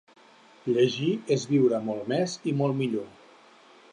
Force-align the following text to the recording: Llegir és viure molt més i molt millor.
Llegir 0.69 1.09
és 1.35 1.43
viure 1.51 1.83
molt 1.91 2.09
més 2.13 2.35
i 2.53 2.57
molt 2.63 2.79
millor. 2.83 3.09